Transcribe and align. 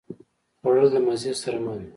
خوړل 0.59 0.87
د 0.93 0.97
مزې 1.07 1.33
سره 1.43 1.57
مل 1.65 1.79
وي 1.83 1.89